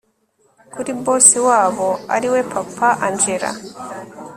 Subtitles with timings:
[0.73, 3.51] kuri boss wabo ariwe papa angella